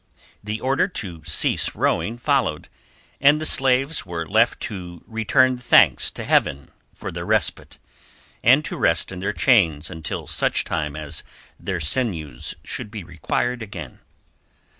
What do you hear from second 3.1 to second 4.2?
and the slaves